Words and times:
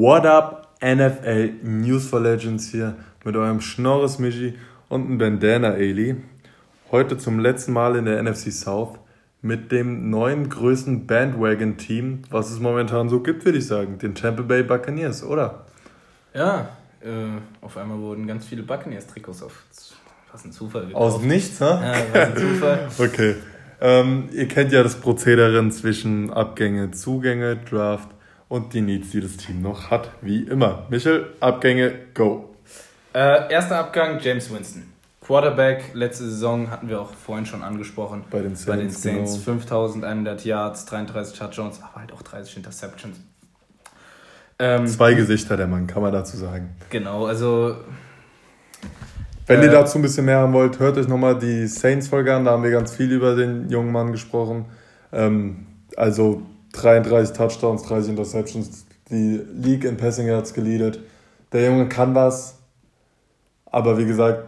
What 0.00 0.26
up, 0.26 0.78
NFL 0.80 1.54
News 1.64 2.06
for 2.06 2.20
Legends 2.20 2.70
hier 2.70 2.94
mit 3.24 3.34
eurem 3.34 3.60
Schnorres 3.60 4.20
Michi 4.20 4.54
und 4.88 5.06
einem 5.06 5.18
Bandana 5.18 5.74
Eli. 5.74 6.14
Heute 6.92 7.18
zum 7.18 7.40
letzten 7.40 7.72
Mal 7.72 7.96
in 7.96 8.04
der 8.04 8.22
NFC 8.22 8.52
South 8.52 8.96
mit 9.42 9.72
dem 9.72 10.08
neuen 10.08 10.50
größten 10.50 11.08
Bandwagon-Team, 11.08 12.22
was 12.30 12.52
es 12.52 12.60
momentan 12.60 13.08
so 13.08 13.24
gibt, 13.24 13.44
würde 13.44 13.58
ich 13.58 13.66
sagen, 13.66 13.98
den 13.98 14.14
Tampa 14.14 14.42
Bay 14.42 14.62
Buccaneers, 14.62 15.24
oder? 15.24 15.66
Ja, 16.32 16.68
äh, 17.00 17.40
auf 17.60 17.76
einmal 17.76 17.98
wurden 17.98 18.28
ganz 18.28 18.46
viele 18.46 18.62
Buccaneers-Trikots 18.62 19.42
auf. 19.42 19.64
Was 20.30 20.44
ein 20.44 20.52
Zufall. 20.52 20.86
Gekauft. 20.86 21.16
Aus 21.16 21.22
nichts, 21.22 21.58
ne? 21.58 21.66
Ja, 21.66 21.94
was 22.12 22.28
ein 22.28 22.36
Zufall. 22.36 22.88
okay. 22.98 23.34
Ähm, 23.80 24.28
ihr 24.32 24.46
kennt 24.46 24.70
ja 24.70 24.84
das 24.84 24.94
Prozedere 24.94 25.68
zwischen 25.70 26.32
Abgänge, 26.32 26.92
Zugänge, 26.92 27.56
Draft 27.56 28.10
und 28.48 28.72
die 28.72 28.80
Needs, 28.80 29.10
die 29.10 29.20
das 29.20 29.36
Team 29.36 29.62
noch 29.62 29.90
hat, 29.90 30.10
wie 30.20 30.42
immer. 30.42 30.86
Michel, 30.88 31.34
Abgänge, 31.40 31.92
go. 32.14 32.54
Äh, 33.14 33.52
erster 33.52 33.78
Abgang, 33.78 34.18
James 34.20 34.52
Winston. 34.52 34.84
Quarterback, 35.20 35.90
letzte 35.92 36.24
Saison 36.24 36.70
hatten 36.70 36.88
wir 36.88 37.00
auch 37.00 37.12
vorhin 37.12 37.44
schon 37.44 37.62
angesprochen. 37.62 38.24
Bei 38.30 38.40
den 38.40 38.56
Saints. 38.56 38.64
Bei 38.64 38.76
den 38.76 38.90
Saints 38.90 39.44
genau. 39.44 39.58
5100 39.58 40.44
Yards, 40.44 40.86
33 40.86 41.38
Touchdowns, 41.38 41.82
aber 41.82 42.00
halt 42.00 42.12
auch 42.12 42.22
30 42.22 42.56
Interceptions. 42.56 43.18
Ähm, 44.58 44.86
Zwei 44.86 45.12
Gesichter 45.12 45.56
der 45.56 45.66
Mann, 45.66 45.86
kann 45.86 46.02
man 46.02 46.12
dazu 46.12 46.36
sagen. 46.38 46.70
Genau, 46.88 47.26
also. 47.26 47.76
Wenn 49.46 49.60
äh, 49.60 49.66
ihr 49.66 49.70
dazu 49.70 49.98
ein 49.98 50.02
bisschen 50.02 50.24
mehr 50.24 50.38
haben 50.38 50.54
wollt, 50.54 50.78
hört 50.78 50.96
euch 50.96 51.08
nochmal 51.08 51.38
die 51.38 51.66
Saints-Folge 51.66 52.34
an, 52.34 52.46
da 52.46 52.52
haben 52.52 52.62
wir 52.62 52.70
ganz 52.70 52.94
viel 52.94 53.12
über 53.12 53.36
den 53.36 53.68
jungen 53.68 53.92
Mann 53.92 54.12
gesprochen. 54.12 54.64
Ähm, 55.12 55.66
also 55.96 56.42
33 56.80 57.36
Touchdowns, 57.36 57.82
30 57.84 58.10
Interceptions, 58.10 58.86
die 59.10 59.40
League 59.54 59.84
in 59.84 59.96
Passing 59.96 60.26
Yards 60.26 60.54
geleadet. 60.54 61.00
Der 61.52 61.66
Junge 61.66 61.88
kann 61.88 62.14
was, 62.14 62.58
aber 63.66 63.98
wie 63.98 64.06
gesagt, 64.06 64.44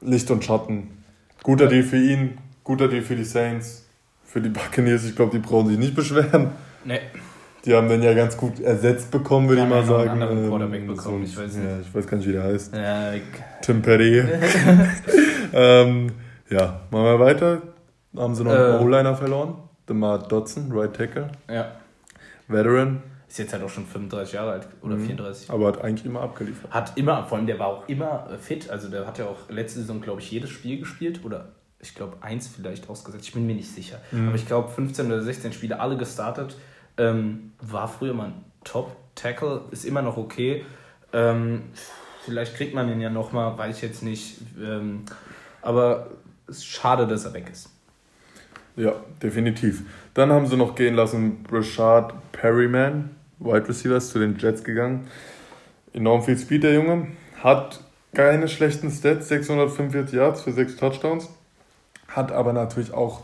Licht 0.00 0.30
und 0.30 0.44
Schatten. 0.44 1.04
Guter 1.42 1.66
Deal 1.66 1.82
für 1.82 1.98
ihn, 1.98 2.38
guter 2.64 2.88
Deal 2.88 3.02
für 3.02 3.16
die 3.16 3.24
Saints, 3.24 3.84
für 4.24 4.40
die 4.40 4.48
Buccaneers. 4.48 5.04
Ich 5.04 5.16
glaube, 5.16 5.32
die 5.32 5.38
brauchen 5.38 5.68
sich 5.68 5.78
nicht 5.78 5.94
beschweren. 5.94 6.52
Nee. 6.84 7.00
Die 7.64 7.74
haben 7.74 7.88
den 7.88 8.02
ja 8.02 8.12
ganz 8.12 8.36
gut 8.36 8.60
ersetzt 8.60 9.10
bekommen, 9.10 9.48
würde 9.48 9.62
ich 9.62 9.68
mal 9.68 9.84
sagen. 9.84 10.10
Einen 10.10 10.22
anderen 10.22 10.44
ähm, 10.44 10.50
Quarterback 10.50 10.86
bekommen, 10.86 11.26
so, 11.26 11.32
ich 11.32 11.46
weiß 11.46 11.56
nicht. 11.56 11.68
Ja, 11.68 11.78
ich 11.80 11.94
weiß 11.94 12.06
gar 12.08 12.16
nicht, 12.16 12.28
wie 12.28 12.32
der 12.32 12.42
heißt. 12.42 12.74
Ja, 12.74 13.12
Tim 13.60 13.82
Petty. 13.82 14.18
ähm, 15.52 16.12
ja, 16.50 16.80
machen 16.90 17.04
wir 17.04 17.20
weiter. 17.20 17.62
Haben 18.16 18.34
sie 18.34 18.42
noch 18.42 18.52
einen 18.52 18.80
äh, 18.80 18.84
O-Liner 18.84 19.14
verloren? 19.14 19.54
DeMar 19.88 20.18
Dodson, 20.28 20.70
Right 20.72 20.94
Tackle. 20.94 21.30
Ja. 21.48 21.72
Veteran. 22.48 23.02
Ist 23.28 23.38
jetzt 23.38 23.54
halt 23.54 23.62
auch 23.62 23.70
schon 23.70 23.86
35 23.86 24.34
Jahre 24.34 24.52
alt 24.52 24.68
oder 24.82 24.96
mhm. 24.96 25.06
34. 25.06 25.50
Aber 25.50 25.68
hat 25.68 25.82
eigentlich 25.82 26.04
immer 26.04 26.20
abgeliefert. 26.20 26.70
Hat 26.70 26.98
immer, 26.98 27.24
vor 27.24 27.38
allem 27.38 27.46
der 27.46 27.58
war 27.58 27.68
auch 27.68 27.88
immer 27.88 28.28
äh, 28.30 28.36
fit. 28.36 28.68
Also 28.68 28.88
der 28.88 29.06
hat 29.06 29.18
ja 29.18 29.24
auch 29.24 29.48
letzte 29.48 29.80
Saison, 29.80 30.02
glaube 30.02 30.20
ich, 30.20 30.30
jedes 30.30 30.50
Spiel 30.50 30.78
gespielt 30.78 31.24
oder 31.24 31.48
ich 31.80 31.94
glaube 31.94 32.18
eins 32.20 32.46
vielleicht 32.46 32.90
ausgesetzt. 32.90 33.24
Ich 33.26 33.32
bin 33.32 33.46
mir 33.46 33.54
nicht 33.54 33.70
sicher. 33.70 33.98
Mhm. 34.10 34.28
Aber 34.28 34.36
ich 34.36 34.46
glaube 34.46 34.68
15 34.68 35.06
oder 35.06 35.22
16 35.22 35.52
Spiele 35.54 35.80
alle 35.80 35.96
gestartet. 35.96 36.56
Ähm, 36.98 37.52
war 37.60 37.88
früher 37.88 38.12
mal 38.12 38.26
ein 38.26 38.44
Top-Tackle, 38.64 39.62
ist 39.70 39.86
immer 39.86 40.02
noch 40.02 40.18
okay. 40.18 40.66
Ähm, 41.14 41.62
vielleicht 42.24 42.54
kriegt 42.54 42.74
man 42.74 42.90
ihn 42.90 43.00
ja 43.00 43.08
nochmal, 43.08 43.56
weiß 43.56 43.76
ich 43.76 43.82
jetzt 43.82 44.02
nicht. 44.02 44.42
Ähm, 44.60 45.06
aber 45.62 46.10
es 46.46 46.58
ist 46.58 46.66
schade, 46.66 47.06
dass 47.06 47.24
er 47.24 47.32
weg 47.32 47.48
ist. 47.50 47.70
Ja, 48.76 48.94
definitiv. 49.22 49.82
Dann 50.14 50.30
haben 50.32 50.46
sie 50.46 50.56
noch 50.56 50.74
gehen 50.74 50.94
lassen 50.94 51.42
Brashard 51.42 52.14
Perryman, 52.32 53.10
Wide 53.38 53.68
Receivers, 53.68 54.10
zu 54.10 54.18
den 54.18 54.38
Jets 54.38 54.64
gegangen. 54.64 55.08
Enorm 55.92 56.22
viel 56.22 56.38
Speed, 56.38 56.62
der 56.62 56.74
Junge. 56.74 57.08
Hat 57.42 57.80
keine 58.14 58.48
schlechten 58.48 58.90
Stats, 58.90 59.28
645 59.28 60.14
Yards 60.14 60.42
für 60.42 60.52
6 60.52 60.76
Touchdowns. 60.76 61.28
Hat 62.08 62.32
aber 62.32 62.52
natürlich 62.52 62.92
auch 62.92 63.22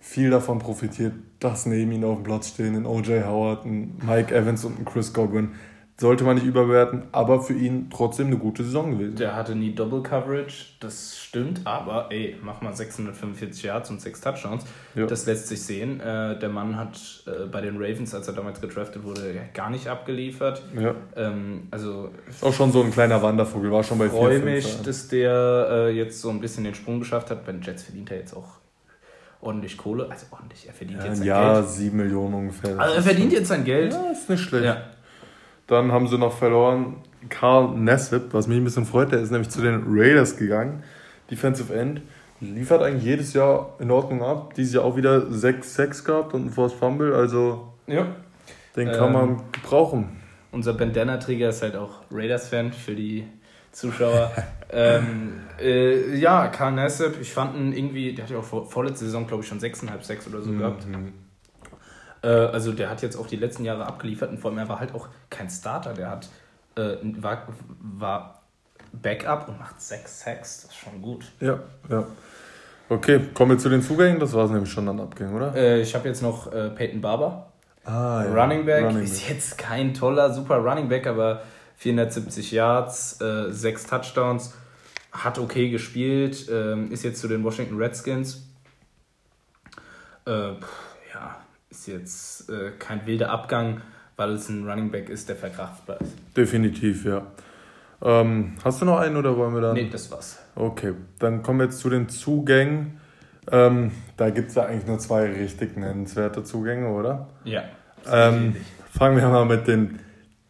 viel 0.00 0.30
davon 0.30 0.58
profitiert, 0.58 1.14
dass 1.40 1.66
neben 1.66 1.92
ihm 1.92 2.04
auf 2.04 2.16
dem 2.16 2.24
Platz 2.24 2.48
stehen 2.48 2.76
ein 2.76 2.86
O.J. 2.86 3.24
Howard, 3.26 3.64
ein 3.64 3.98
Mike 4.06 4.34
Evans 4.34 4.64
und 4.64 4.78
ein 4.78 4.84
Chris 4.84 5.12
Godwin 5.12 5.52
sollte 5.96 6.24
man 6.24 6.34
nicht 6.34 6.46
überwerten, 6.46 7.04
aber 7.12 7.40
für 7.40 7.52
ihn 7.52 7.88
trotzdem 7.88 8.26
eine 8.26 8.36
gute 8.36 8.64
Saison 8.64 8.98
gewesen. 8.98 9.14
Der 9.14 9.36
hatte 9.36 9.54
nie 9.54 9.74
Double 9.74 10.02
Coverage, 10.02 10.66
das 10.80 11.16
stimmt, 11.16 11.60
aber 11.64 12.08
ey, 12.10 12.36
mach 12.42 12.60
mal 12.62 12.74
645 12.74 13.62
Yards 13.62 13.90
und 13.90 14.00
6 14.00 14.20
Touchdowns. 14.20 14.64
Ja. 14.96 15.06
Das 15.06 15.24
lässt 15.26 15.46
sich 15.46 15.62
sehen. 15.62 16.00
Äh, 16.00 16.36
der 16.38 16.48
Mann 16.48 16.76
hat 16.76 16.98
äh, 17.26 17.46
bei 17.46 17.60
den 17.60 17.76
Ravens, 17.76 18.12
als 18.12 18.26
er 18.26 18.34
damals 18.34 18.60
gedraftet 18.60 19.04
wurde, 19.04 19.34
gar 19.54 19.70
nicht 19.70 19.86
abgeliefert. 19.86 20.62
Ja. 20.76 20.96
Ähm, 21.14 21.68
also 21.70 22.10
ist 22.28 22.42
auch 22.42 22.52
schon 22.52 22.72
so 22.72 22.82
ein 22.82 22.90
kleiner 22.90 23.22
Wandervogel, 23.22 23.70
war 23.70 23.84
schon 23.84 23.98
bei 23.98 24.08
4 24.08 24.18
freue 24.18 24.38
mich, 24.40 24.82
dass 24.82 25.06
der 25.06 25.68
äh, 25.70 25.96
jetzt 25.96 26.20
so 26.20 26.30
ein 26.30 26.40
bisschen 26.40 26.64
den 26.64 26.74
Sprung 26.74 26.98
geschafft 26.98 27.30
hat. 27.30 27.46
Bei 27.46 27.52
den 27.52 27.62
Jets 27.62 27.84
verdient 27.84 28.10
er 28.10 28.18
jetzt 28.18 28.34
auch 28.36 28.58
ordentlich 29.40 29.76
Kohle, 29.76 30.08
also 30.10 30.26
ordentlich, 30.30 30.66
er 30.66 30.72
verdient 30.72 31.00
ja, 31.00 31.06
jetzt 31.06 31.18
sein 31.18 31.26
Jahr 31.26 31.54
Geld. 31.54 31.66
Ja, 31.66 31.70
7 31.70 31.96
Millionen 31.96 32.34
ungefähr. 32.34 32.80
Also 32.80 32.96
er 32.96 33.02
verdient 33.02 33.32
jetzt 33.32 33.48
sein 33.48 33.64
Geld. 33.64 33.92
Ja, 33.92 34.10
ist 34.10 34.28
nicht 34.28 34.40
schlecht. 34.40 34.64
Ja. 34.64 34.82
Dann 35.66 35.92
haben 35.92 36.08
sie 36.08 36.18
noch 36.18 36.36
verloren 36.36 36.96
Carl 37.28 37.76
Nassib, 37.76 38.32
was 38.32 38.46
mich 38.46 38.58
ein 38.58 38.64
bisschen 38.64 38.84
freut. 38.84 39.12
Der 39.12 39.20
ist 39.20 39.30
nämlich 39.30 39.50
zu 39.50 39.62
den 39.62 39.84
Raiders 39.86 40.36
gegangen. 40.36 40.82
Defensive 41.30 41.74
End. 41.74 42.02
Liefert 42.40 42.82
eigentlich 42.82 43.04
jedes 43.04 43.32
Jahr 43.32 43.74
in 43.78 43.90
Ordnung 43.90 44.22
ab. 44.22 44.54
Dieses 44.54 44.74
Jahr 44.74 44.84
auch 44.84 44.96
wieder 44.96 45.28
6-6 45.28 46.04
gehabt 46.04 46.34
und 46.34 46.46
ein 46.46 46.50
Force 46.50 46.74
Fumble. 46.74 47.14
Also 47.14 47.72
ja. 47.86 48.06
den 48.76 48.90
kann 48.90 49.06
ähm, 49.06 49.12
man 49.12 49.42
gebrauchen. 49.52 50.20
Unser 50.52 50.74
Bandana-Träger 50.74 51.48
ist 51.48 51.62
halt 51.62 51.76
auch 51.76 52.02
Raiders-Fan 52.10 52.72
für 52.72 52.94
die 52.94 53.26
Zuschauer. 53.72 54.30
ähm, 54.70 55.40
äh, 55.60 56.16
ja, 56.16 56.48
Carl 56.48 56.72
Nassib, 56.72 57.20
ich 57.20 57.32
fand 57.32 57.56
ihn 57.56 57.72
irgendwie, 57.72 58.14
der 58.14 58.24
hat 58.24 58.30
ja 58.30 58.38
auch 58.38 58.44
vor, 58.44 58.66
vorletzte 58.66 59.06
Saison, 59.06 59.26
glaube 59.26 59.42
ich, 59.42 59.48
schon 59.48 59.58
6,5, 59.58 60.02
6 60.02 60.28
oder 60.28 60.42
so 60.42 60.50
mhm. 60.50 60.58
gehabt. 60.58 60.86
Äh, 62.24 62.26
also 62.26 62.72
der 62.72 62.90
hat 62.90 63.02
jetzt 63.02 63.16
auch 63.16 63.26
die 63.26 63.36
letzten 63.36 63.64
Jahre 63.64 63.86
abgeliefert 63.86 64.30
und 64.30 64.38
vor 64.38 64.50
allem 64.50 64.58
er 64.58 64.68
war 64.68 64.80
halt 64.80 64.94
auch 64.94 65.08
kein 65.30 65.50
Starter. 65.50 65.92
Der 65.92 66.10
hat 66.10 66.28
äh, 66.76 66.96
war, 67.20 67.46
war 67.80 68.42
Backup 68.92 69.48
und 69.48 69.58
macht 69.58 69.80
6 69.80 70.20
Sacks. 70.20 70.62
Das 70.62 70.70
ist 70.70 70.76
schon 70.76 71.02
gut. 71.02 71.24
Ja, 71.40 71.60
ja. 71.88 72.06
Okay, 72.88 73.20
kommen 73.32 73.52
wir 73.52 73.58
zu 73.58 73.68
den 73.68 73.82
Zugängen. 73.82 74.20
Das 74.20 74.32
war 74.32 74.44
es 74.44 74.50
nämlich 74.50 74.70
schon 74.70 74.88
an 74.88 75.00
Abgängen, 75.00 75.34
oder? 75.34 75.54
Äh, 75.54 75.80
ich 75.80 75.94
habe 75.94 76.08
jetzt 76.08 76.22
noch 76.22 76.52
äh, 76.52 76.70
Peyton 76.70 77.00
Barber. 77.00 77.52
Ah, 77.84 78.24
ja. 78.24 78.42
Running 78.42 78.64
Back 78.64 78.84
Running 78.84 79.02
ist 79.02 79.28
jetzt 79.28 79.58
kein 79.58 79.92
toller, 79.92 80.32
super 80.32 80.56
Running 80.56 80.88
Back, 80.88 81.06
aber 81.06 81.42
470 81.76 82.52
Yards, 82.52 83.20
äh, 83.20 83.50
6 83.50 83.86
Touchdowns, 83.86 84.54
hat 85.12 85.38
okay 85.38 85.70
gespielt, 85.70 86.48
äh, 86.48 86.76
ist 86.86 87.04
jetzt 87.04 87.20
zu 87.20 87.28
den 87.28 87.44
Washington 87.44 87.76
Redskins. 87.76 88.48
Äh, 90.26 90.52
ist 91.74 91.86
jetzt 91.86 92.50
äh, 92.50 92.70
kein 92.78 93.06
wilder 93.06 93.30
Abgang, 93.30 93.80
weil 94.16 94.32
es 94.32 94.48
ein 94.48 94.68
Running 94.68 94.90
Back 94.90 95.08
ist, 95.08 95.28
der 95.28 95.36
verkraftbar 95.36 96.00
ist. 96.00 96.12
Definitiv, 96.36 97.04
ja. 97.04 97.26
Ähm, 98.02 98.54
hast 98.64 98.80
du 98.80 98.84
noch 98.84 98.98
einen 98.98 99.16
oder 99.16 99.36
wollen 99.36 99.54
wir 99.54 99.60
dann? 99.60 99.74
Nee, 99.74 99.88
das 99.90 100.10
war's. 100.10 100.38
Okay, 100.54 100.92
dann 101.18 101.42
kommen 101.42 101.60
wir 101.60 101.66
jetzt 101.66 101.78
zu 101.78 101.90
den 101.90 102.08
Zugängen. 102.08 103.00
Ähm, 103.50 103.90
da 104.16 104.30
gibt 104.30 104.50
es 104.50 104.54
ja 104.54 104.66
eigentlich 104.66 104.86
nur 104.86 104.98
zwei 104.98 105.26
richtig 105.30 105.76
nennenswerte 105.76 106.44
Zugänge, 106.44 106.88
oder? 106.88 107.28
Ja. 107.44 107.64
Ähm, 108.10 108.56
fangen 108.96 109.16
wir 109.16 109.28
mal 109.28 109.44
mit 109.44 109.66
dem 109.66 109.98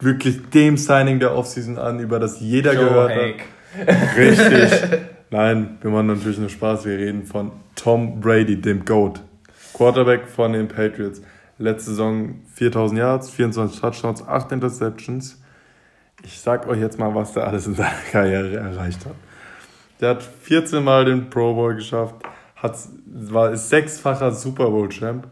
wirklich 0.01 0.51
dem 0.51 0.77
Signing 0.77 1.21
der 1.21 1.35
Offseason 1.35 1.79
an, 1.79 2.01
über 2.01 2.19
das 2.19 2.41
jeder 2.41 2.75
Joe 2.75 2.85
gehört 2.85 3.13
Hake. 3.13 3.45
hat. 3.87 4.17
Richtig. 4.17 5.01
Nein, 5.31 5.79
wir 5.81 5.91
machen 5.91 6.07
natürlich 6.09 6.39
nur 6.39 6.49
Spaß. 6.49 6.85
Wir 6.85 6.99
reden 6.99 7.25
von 7.25 7.53
Tom 7.75 8.21
Brady, 8.21 8.61
dem 8.61 8.85
GOAT. 8.85 9.21
Quarterback 9.75 10.29
von 10.29 10.53
den 10.53 10.69
Patriots. 10.69 11.21
Letzte 11.59 11.91
Saison 11.91 12.41
4000 12.55 12.99
Yards, 12.99 13.31
24 13.31 13.81
Touchdowns, 13.81 14.27
8 14.27 14.53
Interceptions. 14.53 15.41
Ich 16.25 16.41
sag 16.41 16.67
euch 16.67 16.81
jetzt 16.81 16.99
mal, 16.99 17.15
was 17.15 17.35
der 17.35 17.47
alles 17.47 17.67
in 17.67 17.75
seiner 17.75 17.91
Karriere 18.11 18.57
erreicht 18.57 19.05
hat. 19.05 19.15
Der 20.01 20.11
hat 20.11 20.23
14 20.23 20.83
Mal 20.83 21.05
den 21.05 21.31
Pro 21.31 21.55
Bowl 21.55 21.75
geschafft, 21.75 22.17
hat, 22.57 22.77
war 23.07 23.57
sechsfacher 23.57 24.33
Super 24.33 24.71
Bowl 24.71 24.89
Champ, 24.89 25.29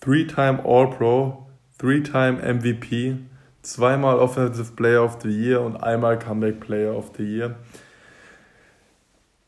Three-Time 0.00 0.60
All-Pro, 0.64 1.46
Three-Time 1.78 2.38
MVP, 2.54 3.16
zweimal 3.62 4.18
Offensive 4.18 4.72
Player 4.76 5.02
of 5.02 5.18
the 5.22 5.28
Year 5.28 5.60
und 5.60 5.76
einmal 5.76 6.18
Comeback 6.18 6.60
Player 6.60 6.96
of 6.96 7.12
the 7.16 7.24
Year. 7.24 7.56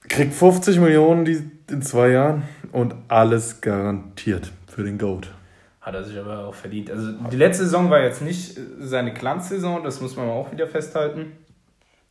Kriegt 0.08 0.34
50 0.34 0.78
Millionen 0.80 1.52
in 1.70 1.82
zwei 1.82 2.10
Jahren 2.10 2.42
und 2.72 2.94
alles 3.08 3.60
garantiert 3.60 4.52
für 4.66 4.84
den 4.84 4.98
Goat. 4.98 5.32
Hat 5.80 5.94
er 5.94 6.04
sich 6.04 6.18
aber 6.18 6.46
auch 6.46 6.54
verdient. 6.54 6.90
Also 6.90 7.12
die 7.12 7.36
letzte 7.36 7.64
Saison 7.64 7.90
war 7.90 8.00
jetzt 8.00 8.20
nicht 8.22 8.58
seine 8.78 9.12
Glanzsaison, 9.12 9.84
das 9.84 10.00
muss 10.00 10.16
man 10.16 10.28
auch 10.28 10.52
wieder 10.52 10.66
festhalten. 10.66 11.32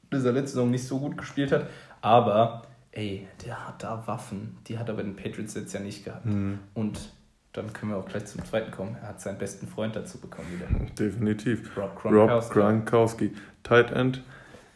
Dass 0.09 0.24
er 0.24 0.31
letzte 0.31 0.54
Saison 0.54 0.71
nicht 0.71 0.88
so 0.88 1.00
gut 1.00 1.18
gespielt 1.18 1.51
hat. 1.51 1.68
Aber, 2.01 2.63
ey, 2.92 3.27
der 3.45 3.68
hat 3.68 3.83
da 3.83 4.04
Waffen. 4.07 4.57
Die 4.68 4.80
hat 4.80 4.88
er 4.88 4.95
bei 4.95 5.04
den 5.04 5.15
Patriots 5.15 5.54
jetzt 5.54 5.74
ja 5.74 5.80
nicht 5.80 6.06
gehabt. 6.06 6.25
Mhm. 6.25 6.59
Und 6.74 7.12
dann 7.54 7.74
können 7.74 7.92
wir 7.92 7.98
auch 7.98 8.07
gleich 8.07 8.25
zum 8.25 8.44
zweiten 8.45 8.71
kommen. 8.71 8.95
Er 9.01 9.09
hat 9.09 9.21
seinen 9.21 9.38
besten 9.38 9.68
Freund 9.68 9.95
dazu 9.95 10.19
bekommen 10.19 10.48
wieder. 10.51 10.68
Definitiv. 10.98 11.75
Rob 11.75 11.95
Gronkowski. 11.95 12.59
Rob 12.59 12.68
Gronkowski. 12.68 13.33
Tight 13.63 13.92
End. 13.92 14.24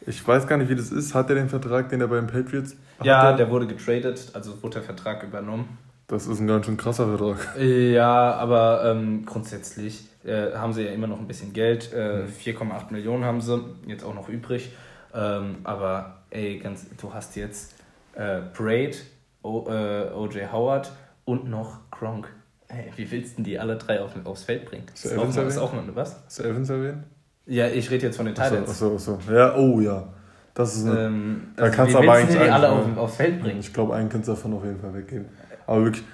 Ich 0.07 0.27
weiß 0.27 0.48
gar 0.48 0.57
nicht, 0.57 0.69
wie 0.69 0.75
das 0.75 0.92
ist. 0.92 1.13
Hat 1.13 1.30
er 1.30 1.36
den 1.36 1.50
Vertrag, 1.50 1.89
den 1.89 2.01
er 2.01 2.07
bei 2.07 2.15
den 2.15 2.27
Patriots 2.27 2.75
Ja, 3.03 3.21
hatte? 3.24 3.38
der 3.38 3.50
wurde 3.50 3.68
getradet, 3.68 4.31
also 4.33 4.62
wurde 4.63 4.75
der 4.75 4.83
Vertrag 4.83 5.24
übernommen. 5.24 5.77
Das 6.07 6.27
ist 6.27 6.39
ein 6.39 6.48
ganz 6.48 6.65
schön 6.65 6.77
krasser 6.77 7.07
Vertrag. 7.07 7.57
Ja, 7.59 8.33
aber 8.33 8.83
ähm, 8.86 9.25
grundsätzlich 9.25 10.09
äh, 10.25 10.51
haben 10.53 10.74
sie 10.74 10.83
ja 10.83 10.92
immer 10.92 11.07
noch 11.07 11.19
ein 11.19 11.27
bisschen 11.27 11.53
Geld. 11.53 11.94
Äh, 11.94 12.25
4,8 12.25 12.63
mhm. 12.63 12.92
Millionen 12.92 13.24
haben 13.24 13.42
sie 13.42 13.63
jetzt 13.88 14.03
auch 14.03 14.13
noch 14.13 14.27
übrig. 14.27 14.71
Ähm, 15.13 15.57
aber 15.63 16.24
ey, 16.30 16.57
ganz, 16.59 16.86
du 17.00 17.13
hast 17.13 17.36
jetzt 17.36 17.75
äh, 18.15 18.42
Braid, 18.53 19.06
o, 19.42 19.68
äh, 19.69 20.12
OJ 20.13 20.48
Howard 20.51 20.92
und 21.25 21.50
noch 21.50 21.80
Gronk. 21.92 22.27
Hey, 22.68 22.92
wie 22.95 23.09
willst 23.12 23.38
du 23.38 23.44
die 23.44 23.59
alle 23.59 23.77
drei 23.77 24.01
auf, 24.01 24.12
aufs 24.24 24.44
Feld 24.44 24.65
bringen? 24.65 24.86
Das 24.92 25.06
ist, 25.06 25.18
auch, 25.18 25.27
ist 25.27 25.57
auch 25.57 25.74
noch 25.74 25.83
was? 25.95 26.21
Hast 26.25 26.39
du 26.39 26.44
Evans 26.44 26.69
erwähnt? 26.69 27.03
Ja, 27.51 27.68
ich 27.68 27.92
rede 27.92 28.06
jetzt 28.06 28.15
von 28.15 28.25
den 28.25 28.33
Titans. 28.33 28.69
Achso, 28.69 28.95
achso, 28.95 29.15
achso. 29.15 29.33
Ja, 29.33 29.57
oh 29.57 29.81
ja. 29.81 30.07
Das 30.53 30.77
ist 30.77 30.86
eine, 30.86 31.07
ähm, 31.07 31.42
da 31.57 31.63
also 31.63 31.75
kannst 31.75 31.94
du 31.94 32.00
aber 32.00 32.13
eigentlich. 32.13 32.39
Die 32.39 32.50
alle 32.50 32.69
auf, 32.69 32.98
aufs 32.98 33.15
Feld 33.18 33.42
bringen? 33.42 33.59
Ich 33.59 33.74
glaube, 33.74 33.94
einen 33.94 34.07
kannst 34.07 34.30
du 34.30 34.33
davon 34.33 34.53
auf 34.53 34.63
jeden 34.63 34.80
Fall 34.80 34.94
weggeben. 34.94 35.25
Aber 35.68 35.83
wirklich, 35.83 36.06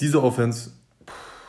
diese 0.00 0.22
Offense, 0.22 0.70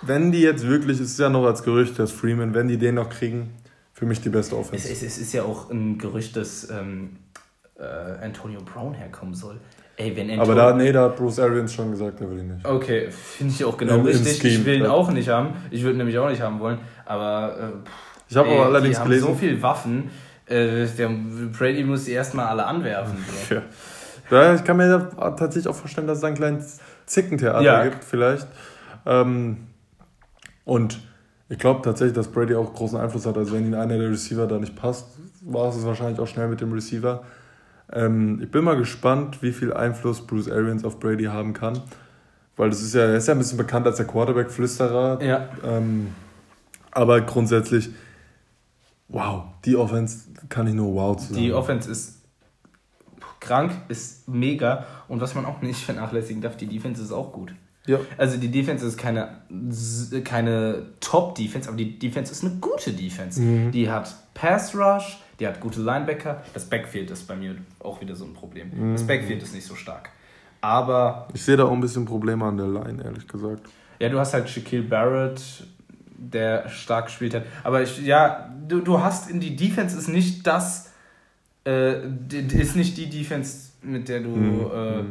wenn 0.01 0.33
die 0.33 0.41
jetzt 0.41 0.67
wirklich, 0.67 0.99
es 0.99 1.11
ist 1.11 1.19
ja 1.19 1.29
noch 1.29 1.45
als 1.45 1.63
Gerücht, 1.63 1.97
dass 1.97 2.11
Freeman, 2.11 2.53
wenn 2.53 2.67
die 2.67 2.77
den 2.77 2.95
noch 2.95 3.09
kriegen, 3.09 3.53
für 3.93 4.05
mich 4.05 4.19
die 4.19 4.29
beste 4.29 4.57
Offense. 4.57 4.85
Es, 4.85 5.01
es, 5.01 5.13
es 5.13 5.17
ist 5.17 5.33
ja 5.33 5.43
auch 5.43 5.69
ein 5.69 5.97
Gerücht, 5.97 6.35
dass 6.35 6.69
ähm, 6.69 7.15
äh, 7.79 7.83
Antonio 8.25 8.59
Brown 8.61 8.95
herkommen 8.95 9.33
soll. 9.33 9.61
Ey, 9.95 10.13
wenn 10.13 10.29
Antonio 10.29 10.43
Aber 10.43 10.55
da, 10.55 10.73
nee, 10.73 10.91
da 10.91 11.05
hat 11.05 11.15
Bruce 11.15 11.39
Arians 11.39 11.73
schon 11.73 11.91
gesagt, 11.91 12.19
der 12.19 12.29
will 12.29 12.39
ihn 12.39 12.53
nicht. 12.53 12.67
Okay, 12.67 13.09
finde 13.11 13.53
ich 13.53 13.63
auch 13.63 13.77
genau 13.77 13.95
Im, 13.95 14.05
richtig. 14.05 14.43
Im 14.43 14.49
ich 14.49 14.65
will 14.65 14.75
ihn 14.75 14.85
auch 14.85 15.09
nicht 15.09 15.29
haben. 15.29 15.53
Ich 15.71 15.83
würde 15.83 15.97
nämlich 15.97 16.17
auch 16.17 16.29
nicht 16.29 16.41
haben 16.41 16.59
wollen. 16.59 16.79
Aber 17.05 17.57
äh, 17.85 17.89
ich 18.29 18.37
habe 18.37 18.49
aber 18.49 18.65
allerdings 18.65 18.97
die 18.97 19.03
gelesen. 19.03 19.27
Haben 19.27 19.33
so 19.33 19.39
viele 19.39 19.61
Waffen. 19.61 20.09
Äh, 20.45 20.85
der 20.85 21.09
Brady 21.57 21.83
muss 21.83 22.05
die 22.05 22.11
erstmal 22.11 22.47
alle 22.47 22.65
anwerfen. 22.65 23.17
So. 23.49 23.55
Ja. 23.55 23.61
ja. 24.31 24.55
ich 24.55 24.63
kann 24.63 24.77
mir 24.77 25.09
tatsächlich 25.19 25.67
auch 25.67 25.75
vorstellen, 25.75 26.07
dass 26.07 26.19
es 26.19 26.23
einen 26.23 26.35
kleinen 26.35 26.65
Zickentheater 27.05 27.61
ja. 27.61 27.83
gibt, 27.83 28.03
vielleicht. 28.03 28.47
Ähm, 29.05 29.57
und 30.65 30.99
ich 31.49 31.57
glaube 31.57 31.81
tatsächlich, 31.81 32.15
dass 32.15 32.27
Brady 32.27 32.55
auch 32.55 32.73
großen 32.73 32.99
Einfluss 32.99 33.25
hat. 33.25 33.37
Also 33.37 33.53
wenn 33.53 33.65
ihn 33.65 33.75
einer 33.75 33.97
der 33.97 34.09
Receiver 34.09 34.47
da 34.47 34.57
nicht 34.57 34.75
passt, 34.75 35.07
war 35.41 35.69
es 35.69 35.85
wahrscheinlich 35.85 36.19
auch 36.19 36.27
schnell 36.27 36.47
mit 36.47 36.59
dem 36.59 36.73
Receiver. 36.73 37.23
Ähm, 37.91 38.41
ich 38.43 38.51
bin 38.51 38.63
mal 38.65 38.75
gespannt, 38.75 39.41
wie 39.41 39.53
viel 39.53 39.73
Einfluss 39.73 40.25
Bruce 40.25 40.49
Arians 40.49 40.83
auf 40.83 40.99
Brady 40.99 41.25
haben 41.25 41.53
kann. 41.53 41.81
Weil 42.57 42.69
das 42.69 42.81
ist 42.81 42.95
ja, 42.95 43.01
er 43.01 43.15
ist 43.15 43.27
ja 43.27 43.35
ein 43.35 43.37
bisschen 43.37 43.57
bekannt 43.57 43.85
als 43.85 43.97
der 43.97 44.07
Quarterback-Flüsterer. 44.07 45.23
Ja. 45.23 45.47
Ähm, 45.63 46.07
aber 46.91 47.21
grundsätzlich, 47.21 47.91
wow, 49.09 49.43
die 49.65 49.75
Offense 49.75 50.29
kann 50.49 50.67
ich 50.67 50.73
nur 50.73 50.93
wow 50.93 51.17
zu 51.17 51.33
sagen. 51.33 51.41
Die 51.41 51.53
Offense 51.53 51.89
ist 51.89 52.17
krank, 53.39 53.71
ist 53.87 54.27
mega. 54.27 54.85
Und 55.07 55.21
was 55.21 55.35
man 55.35 55.45
auch 55.45 55.61
nicht 55.61 55.79
vernachlässigen 55.85 56.41
darf, 56.41 56.57
die 56.57 56.67
Defense 56.67 57.01
ist 57.01 57.11
auch 57.11 57.31
gut. 57.31 57.53
Ja. 57.85 57.99
Also 58.17 58.37
die 58.37 58.49
Defense 58.49 58.85
ist 58.85 58.97
keine, 58.97 59.29
keine 60.25 60.87
Top-Defense, 60.99 61.69
aber 61.69 61.77
die 61.77 61.97
Defense 61.97 62.33
ist 62.33 62.43
eine 62.43 62.55
gute 62.55 62.91
Defense. 62.91 63.41
Mhm. 63.41 63.71
Die 63.71 63.89
hat 63.89 64.13
Pass 64.33 64.75
Rush, 64.75 65.19
die 65.39 65.47
hat 65.47 65.61
gute 65.61 65.81
Linebacker. 65.81 66.43
Das 66.53 66.65
Backfield 66.65 67.09
ist 67.11 67.27
bei 67.27 67.35
mir 67.35 67.55
auch 67.79 68.01
wieder 68.01 68.13
so 68.13 68.25
ein 68.25 68.33
Problem. 68.33 68.71
Mhm. 68.73 68.93
Das 68.93 69.07
Backfield 69.07 69.41
ist 69.41 69.55
nicht 69.55 69.65
so 69.65 69.75
stark. 69.75 70.09
Aber. 70.59 71.29
Ich 71.33 71.43
sehe 71.43 71.55
da 71.55 71.63
auch 71.63 71.71
ein 71.71 71.79
bisschen 71.79 72.03
Probleme 72.03 72.43
an 72.43 72.57
der 72.57 72.67
Line, 72.67 73.01
ehrlich 73.03 73.25
gesagt. 73.25 73.61
Ja, 73.99 74.09
du 74.09 74.19
hast 74.19 74.33
halt 74.33 74.49
Shaquille 74.49 74.83
Barrett, 74.83 75.41
der 76.17 76.69
stark 76.69 77.05
gespielt 77.05 77.33
hat. 77.33 77.43
Aber 77.63 77.81
ich, 77.81 77.99
ja, 77.99 78.49
du, 78.67 78.81
du 78.81 79.01
hast 79.01 79.29
in 79.29 79.39
die 79.39 79.55
Defense 79.55 79.97
ist 79.97 80.07
nicht 80.07 80.45
das 80.45 80.87
äh, 81.67 82.07
ist 82.53 82.75
nicht 82.75 82.97
die 82.97 83.09
Defense, 83.09 83.69
mit 83.81 84.07
der 84.07 84.21
du 84.21 84.29
mhm. 84.29 84.61
äh, 84.61 85.03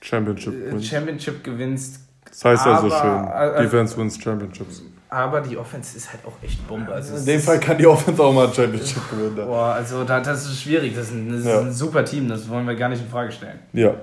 Championship, 0.00 0.54
äh, 0.54 0.82
Championship 0.82 1.44
gewinnst. 1.44 2.00
Das 2.28 2.44
heißt 2.44 2.66
aber, 2.66 2.74
ja 2.74 2.80
so 2.80 2.90
schön. 2.90 3.56
Äh, 3.56 3.62
Defense 3.62 3.96
wins 3.96 4.20
Championships. 4.20 4.82
Aber 5.08 5.40
die 5.40 5.56
Offense 5.56 5.96
ist 5.96 6.12
halt 6.12 6.24
auch 6.24 6.32
echt 6.42 6.66
Bombe. 6.68 6.92
Also 6.92 7.16
in 7.16 7.24
dem 7.24 7.40
Fall 7.40 7.58
kann 7.58 7.78
die 7.78 7.86
Offense 7.86 8.22
auch 8.22 8.32
mal 8.32 8.46
ein 8.46 8.54
Championship 8.54 9.10
gewinnen. 9.10 9.34
Boah, 9.34 9.74
also 9.74 10.04
da, 10.04 10.20
das 10.20 10.46
ist 10.46 10.62
schwierig. 10.62 10.94
Das 10.94 11.06
ist, 11.06 11.14
ein, 11.14 11.28
das 11.30 11.40
ist 11.40 11.46
ja. 11.46 11.60
ein 11.60 11.72
super 11.72 12.04
Team, 12.04 12.28
das 12.28 12.48
wollen 12.48 12.66
wir 12.66 12.76
gar 12.76 12.88
nicht 12.88 13.02
in 13.02 13.08
Frage 13.08 13.32
stellen. 13.32 13.58
Ja, 13.72 13.94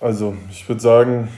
also 0.00 0.36
ich 0.50 0.68
würde 0.68 0.80
sagen, 0.80 1.28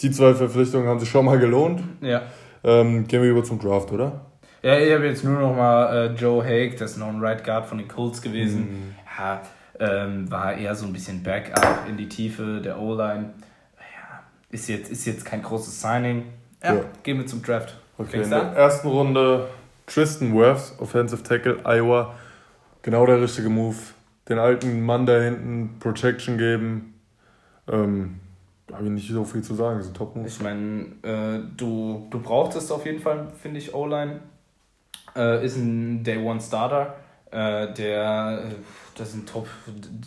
die 0.00 0.10
zwei 0.10 0.34
Verpflichtungen 0.34 0.88
haben 0.88 1.00
sich 1.00 1.08
schon 1.10 1.24
mal 1.24 1.38
gelohnt. 1.38 1.82
Ja. 2.00 2.22
Ähm, 2.64 3.06
gehen 3.06 3.22
wir 3.22 3.30
über 3.30 3.44
zum 3.44 3.58
Draft, 3.58 3.92
oder? 3.92 4.20
Ja, 4.62 4.78
ich 4.78 4.92
habe 4.92 5.06
jetzt 5.06 5.24
nur 5.24 5.38
noch 5.38 5.54
mal 5.54 5.94
äh, 5.94 6.14
Joe 6.14 6.44
Haig, 6.44 6.76
das 6.76 6.92
ist 6.92 6.96
noch 6.98 7.08
ein 7.08 7.20
Right 7.20 7.44
Guard 7.44 7.66
von 7.66 7.78
den 7.78 7.88
Colts 7.88 8.20
gewesen. 8.20 8.60
Mhm. 8.60 8.94
Ja, 9.18 9.42
ähm, 9.78 10.30
war 10.30 10.54
eher 10.54 10.74
so 10.74 10.86
ein 10.86 10.92
bisschen 10.92 11.22
Backup 11.22 11.86
in 11.88 11.96
die 11.96 12.08
Tiefe 12.08 12.60
der 12.60 12.78
O-Line. 12.80 13.30
Ja, 13.76 14.22
ist 14.50 14.68
jetzt, 14.68 14.90
ist 14.90 15.06
jetzt 15.06 15.24
kein 15.24 15.42
großes 15.42 15.80
Signing. 15.80 16.24
Ja, 16.62 16.74
ja. 16.74 16.80
gehen 17.02 17.18
wir 17.18 17.26
zum 17.26 17.42
Draft. 17.42 17.76
Okay, 17.98 18.22
in 18.22 18.30
der 18.30 18.42
ersten 18.42 18.88
Runde 18.88 19.48
Tristan 19.86 20.34
Wirfs, 20.36 20.74
Offensive 20.78 21.22
Tackle, 21.22 21.58
Iowa. 21.64 22.14
Genau 22.82 23.06
der 23.06 23.20
richtige 23.20 23.48
Move. 23.48 23.76
Den 24.28 24.38
alten 24.38 24.84
Mann 24.84 25.06
da 25.06 25.20
hinten 25.20 25.78
Protection 25.80 26.36
geben. 26.36 26.94
Ähm, 27.68 28.20
habe 28.72 28.84
ich 28.84 28.90
nicht 28.90 29.10
so 29.10 29.24
viel 29.24 29.42
zu 29.42 29.54
sagen, 29.54 29.78
das 29.78 29.86
ist 29.86 29.92
ein 29.92 29.94
Top-Move. 29.94 30.26
Ich 30.26 30.40
meine, 30.40 30.86
äh, 31.02 31.40
du, 31.56 32.06
du 32.10 32.20
brauchtest 32.20 32.70
auf 32.70 32.84
jeden 32.84 33.00
Fall, 33.00 33.28
finde 33.40 33.58
ich, 33.58 33.74
O-Line. 33.74 34.20
Äh, 35.16 35.44
ist 35.44 35.56
ein 35.56 36.04
Day 36.04 36.18
One 36.18 36.40
Starter. 36.40 36.96
Äh, 37.30 37.72
der, 37.74 38.52
das 38.94 39.10
ist 39.10 39.14
ein 39.14 39.26
Top, 39.26 39.46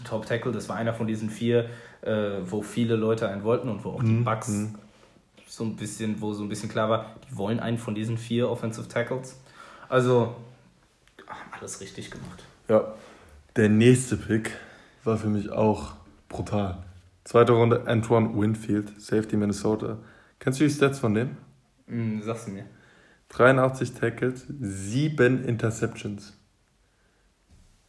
Top 0.04 0.26
Tackle, 0.26 0.52
das 0.52 0.68
war 0.70 0.76
einer 0.76 0.94
von 0.94 1.06
diesen 1.06 1.30
vier, 1.30 1.70
äh, 2.02 2.40
wo 2.46 2.62
viele 2.62 2.96
Leute 2.96 3.30
einen 3.30 3.44
wollten 3.44 3.70
und 3.70 3.84
wo 3.84 3.92
auch 3.92 4.04
die 4.04 4.10
mhm. 4.10 4.26
Bugs 4.26 4.48
mhm. 4.50 4.76
so 5.46 5.64
ein 5.64 5.76
bisschen, 5.76 6.20
wo 6.20 6.34
so 6.34 6.42
ein 6.44 6.50
bisschen 6.50 6.70
klar 6.70 6.90
war, 6.90 7.06
die 7.30 7.38
wollen 7.38 7.60
einen 7.60 7.78
von 7.78 7.94
diesen 7.94 8.18
vier 8.18 8.50
Offensive 8.50 8.88
Tackles. 8.88 9.40
Also 9.88 10.36
haben 11.28 11.54
alles 11.60 11.80
richtig 11.80 12.10
gemacht. 12.10 12.44
Ja, 12.68 12.94
der 13.56 13.70
nächste 13.70 14.18
Pick 14.18 14.52
war 15.04 15.18
für 15.18 15.28
mich 15.28 15.52
auch 15.52 15.94
brutal. 16.28 16.78
Zweite 17.24 17.54
Runde 17.54 17.88
Antoine 17.88 18.36
Winfield, 18.36 19.00
Safety 19.00 19.38
Minnesota. 19.38 19.98
Kennst 20.40 20.60
du 20.60 20.64
die 20.64 20.72
Stats 20.72 21.00
von 21.00 21.14
dem? 21.14 21.38
Mm, 21.88 22.22
sagst 22.22 22.48
du 22.48 22.52
mir. 22.52 22.66
83 23.30 23.94
Tackles, 23.94 24.46
7 24.60 25.44
Interceptions. 25.46 26.38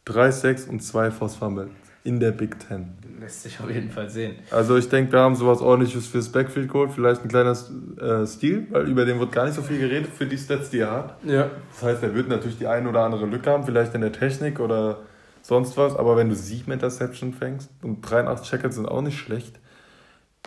3 0.05 0.31
Sacks 0.31 0.65
und 0.65 0.81
2 0.81 1.11
Force 1.11 1.35
Fumble 1.35 1.69
in 2.03 2.19
der 2.19 2.31
Big 2.31 2.59
Ten. 2.59 2.93
Lässt 3.19 3.43
sich 3.43 3.59
auf 3.59 3.69
jeden 3.69 3.89
Fall 3.89 4.09
sehen. 4.09 4.35
Also 4.51 4.75
ich 4.75 4.89
denke, 4.89 5.13
wir 5.13 5.19
haben 5.19 5.35
sowas 5.35 5.61
ordentliches 5.61 6.07
fürs 6.07 6.29
Backfield 6.29 6.69
geholt. 6.69 6.91
Vielleicht 6.91 7.23
ein 7.23 7.29
kleiner 7.29 7.51
äh, 7.51 8.27
Stil, 8.27 8.67
weil 8.71 8.89
über 8.89 9.05
den 9.05 9.19
wird 9.19 9.31
gar 9.31 9.45
nicht 9.45 9.55
so 9.55 9.61
viel 9.61 9.79
geredet 9.79 10.11
für 10.11 10.25
die 10.25 10.37
Stats, 10.37 10.69
die 10.69 10.79
er 10.79 10.91
hat. 10.91 11.17
Ja. 11.23 11.49
Das 11.71 11.83
heißt, 11.83 12.03
er 12.03 12.13
wird 12.13 12.27
natürlich 12.27 12.57
die 12.57 12.67
ein 12.67 12.87
oder 12.87 13.01
andere 13.01 13.25
Lücke 13.25 13.49
haben, 13.49 13.63
vielleicht 13.63 13.95
in 13.95 14.01
der 14.01 14.11
Technik 14.11 14.59
oder 14.59 14.99
sonst 15.43 15.77
was. 15.77 15.95
Aber 15.95 16.17
wenn 16.17 16.29
du 16.29 16.35
7 16.35 16.71
Interception 16.71 17.33
fängst 17.33 17.69
und 17.83 18.01
83 18.01 18.49
Checkers 18.49 18.75
sind 18.75 18.87
auch 18.87 19.01
nicht 19.01 19.19
schlecht, 19.19 19.59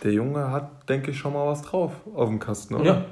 der 0.02 0.12
Junge 0.12 0.50
hat, 0.50 0.88
denke 0.88 1.12
ich, 1.12 1.18
schon 1.18 1.32
mal 1.32 1.46
was 1.46 1.62
drauf 1.62 1.92
auf 2.14 2.28
dem 2.28 2.40
Kasten, 2.40 2.74
oder? 2.74 2.84
Ja. 2.84 3.04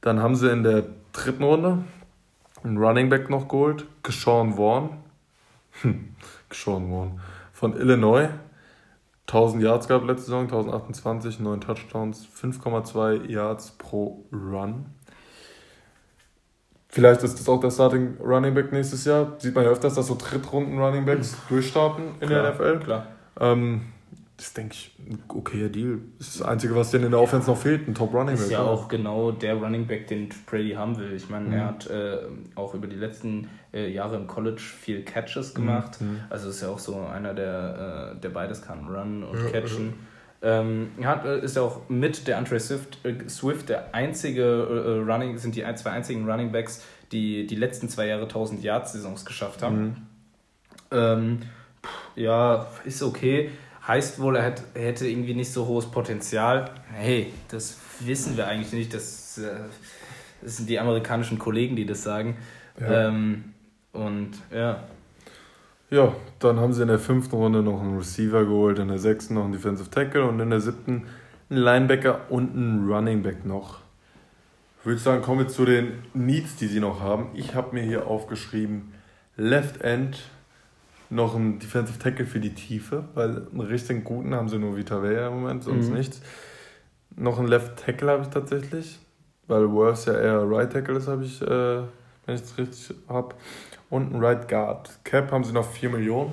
Dann 0.00 0.20
haben 0.20 0.34
sie 0.34 0.50
in 0.50 0.64
der 0.64 0.84
dritten 1.12 1.44
Runde 1.44 1.84
einen 2.62 2.78
Running 2.78 3.08
Back 3.08 3.30
noch 3.30 3.48
geholt, 3.48 3.86
Keshawn 4.02 4.54
Vaughn. 4.54 4.90
Keshawn 6.50 6.90
Vaughn. 6.90 7.20
Von 7.52 7.76
Illinois. 7.76 8.28
1000 9.26 9.62
Yards 9.62 9.88
gab 9.88 10.04
letzte 10.04 10.26
Saison, 10.26 10.42
1028, 10.42 11.40
9 11.40 11.60
Touchdowns, 11.62 12.26
5,2 12.26 13.30
Yards 13.30 13.70
pro 13.72 14.22
Run. 14.30 14.86
Vielleicht 16.94 17.24
ist 17.24 17.40
das 17.40 17.48
auch 17.48 17.58
der 17.58 17.72
Starting 17.72 18.18
Running 18.24 18.54
Back 18.54 18.70
nächstes 18.70 19.04
Jahr. 19.04 19.34
Sieht 19.38 19.52
man 19.52 19.64
ja 19.64 19.70
öfters, 19.70 19.94
dass 19.94 20.06
so 20.06 20.14
Drittrunden 20.16 20.78
Running 20.78 21.04
Backs 21.04 21.36
durchstarten 21.48 22.04
in 22.20 22.28
klar, 22.28 22.42
der 22.42 22.54
NFL. 22.54 22.84
Klar. 22.84 23.06
Ähm, 23.40 23.80
das 24.36 24.52
denke 24.52 24.74
ich, 24.74 24.94
ein 25.00 25.20
okayer 25.26 25.70
Deal. 25.70 25.98
Das 26.18 26.28
ist 26.28 26.40
das 26.40 26.46
Einzige, 26.46 26.76
was 26.76 26.92
denen 26.92 27.06
in 27.06 27.10
der 27.10 27.18
Offense 27.18 27.50
noch 27.50 27.58
fehlt, 27.58 27.88
ein 27.88 27.96
Top 27.96 28.14
Running 28.14 28.36
Back. 28.36 28.44
Ist 28.44 28.52
ja 28.52 28.62
auch 28.62 28.86
genau 28.86 29.32
der 29.32 29.56
Running 29.56 29.88
Back, 29.88 30.06
den 30.06 30.28
Brady 30.46 30.70
haben 30.74 30.96
will. 30.96 31.12
Ich 31.14 31.28
meine, 31.28 31.46
mhm. 31.46 31.52
er 31.52 31.66
hat 31.66 31.90
äh, 31.90 32.18
auch 32.54 32.74
über 32.74 32.86
die 32.86 32.94
letzten 32.94 33.48
äh, 33.72 33.92
Jahre 33.92 34.14
im 34.14 34.28
College 34.28 34.60
viel 34.60 35.02
Catches 35.02 35.52
mhm. 35.52 35.56
gemacht. 35.56 36.00
Mhm. 36.00 36.20
Also 36.30 36.50
ist 36.50 36.62
ja 36.62 36.68
auch 36.68 36.78
so 36.78 37.00
einer, 37.00 37.34
der, 37.34 38.12
äh, 38.14 38.20
der 38.20 38.28
beides 38.28 38.62
kann, 38.62 38.86
Run 38.86 39.24
und 39.24 39.36
ja, 39.46 39.50
Catchen. 39.50 39.86
Ja. 39.86 39.92
Ähm, 40.44 40.90
hat, 41.02 41.24
äh, 41.24 41.40
ist 41.40 41.56
ja 41.56 41.62
auch 41.62 41.88
mit 41.88 42.28
der 42.28 42.36
Andre 42.38 42.60
Swift, 42.60 42.98
äh, 43.04 43.28
Swift 43.28 43.70
der 43.70 43.94
einzige 43.94 44.42
äh, 44.42 45.10
Running, 45.10 45.38
sind 45.38 45.56
die 45.56 45.64
zwei 45.74 45.90
einzigen 45.90 46.30
Running 46.30 46.52
Backs, 46.52 46.84
die 47.12 47.46
die 47.46 47.56
letzten 47.56 47.88
zwei 47.88 48.06
Jahre 48.08 48.24
1000 48.24 48.62
Yards 48.62 48.92
Saisons 48.92 49.24
geschafft 49.24 49.62
haben. 49.62 49.82
Mhm. 49.82 49.96
Ähm, 50.90 51.38
ja, 52.14 52.66
ist 52.84 53.02
okay. 53.02 53.50
Heißt 53.86 54.20
wohl, 54.20 54.36
er, 54.36 54.44
hat, 54.44 54.62
er 54.74 54.86
hätte 54.88 55.08
irgendwie 55.08 55.34
nicht 55.34 55.52
so 55.52 55.66
hohes 55.66 55.86
Potenzial. 55.86 56.70
Hey, 56.92 57.32
das 57.48 57.78
wissen 58.00 58.36
wir 58.36 58.46
eigentlich 58.46 58.72
nicht. 58.72 58.94
Das 58.94 59.38
äh, 59.38 59.50
das 60.44 60.58
sind 60.58 60.68
die 60.68 60.78
amerikanischen 60.78 61.38
Kollegen, 61.38 61.74
die 61.74 61.86
das 61.86 62.02
sagen. 62.02 62.36
Ja. 62.78 63.08
Ähm, 63.08 63.54
und 63.92 64.32
ja. 64.52 64.84
Ja, 65.90 66.14
dann 66.38 66.58
haben 66.58 66.72
sie 66.72 66.82
in 66.82 66.88
der 66.88 66.98
fünften 66.98 67.36
Runde 67.36 67.62
noch 67.62 67.80
einen 67.80 67.96
Receiver 67.96 68.44
geholt, 68.44 68.78
in 68.78 68.88
der 68.88 68.98
sechsten 68.98 69.34
noch 69.34 69.44
einen 69.44 69.52
Defensive 69.52 69.90
Tackle 69.90 70.24
und 70.24 70.40
in 70.40 70.50
der 70.50 70.60
siebten 70.60 71.04
einen 71.50 71.60
Linebacker 71.60 72.30
und 72.30 72.54
einen 72.54 72.90
Running 72.90 73.22
Back 73.22 73.44
noch. 73.44 73.78
Ich 74.80 74.86
würde 74.86 75.00
sagen, 75.00 75.22
kommen 75.22 75.40
wir 75.40 75.48
zu 75.48 75.64
den 75.64 75.92
Needs, 76.12 76.56
die 76.56 76.66
sie 76.66 76.80
noch 76.80 77.00
haben. 77.00 77.28
Ich 77.34 77.54
habe 77.54 77.74
mir 77.74 77.82
hier 77.82 78.06
aufgeschrieben, 78.06 78.92
Left 79.36 79.82
End, 79.82 80.18
noch 81.10 81.34
einen 81.34 81.58
Defensive 81.58 81.98
Tackle 81.98 82.26
für 82.26 82.40
die 82.40 82.54
Tiefe, 82.54 83.04
weil 83.14 83.46
einen 83.50 83.60
richtig 83.60 84.04
guten 84.04 84.34
haben 84.34 84.48
sie 84.48 84.58
nur 84.58 84.76
Vita 84.76 85.02
Vea 85.02 85.28
im 85.28 85.40
Moment, 85.40 85.64
sonst 85.64 85.88
mhm. 85.88 85.94
nichts. 85.94 86.20
Noch 87.16 87.38
einen 87.38 87.48
Left 87.48 87.76
Tackle 87.76 88.10
habe 88.10 88.22
ich 88.22 88.28
tatsächlich, 88.28 88.98
weil 89.46 89.70
Worth 89.70 90.06
ja 90.06 90.14
eher 90.14 90.50
Right 90.50 90.72
Tackle 90.72 90.96
ist, 90.96 91.08
habe 91.08 91.24
ich, 91.24 91.40
äh, 91.40 91.46
wenn 92.26 92.34
ich 92.34 92.42
es 92.42 92.58
richtig 92.58 92.96
habe. 93.08 93.34
Und 93.90 94.12
einen 94.12 94.24
Right 94.24 94.48
Guard. 94.48 94.90
Cap 95.04 95.30
haben 95.30 95.44
sie 95.44 95.52
noch 95.52 95.68
4 95.70 95.90
Millionen. 95.90 96.32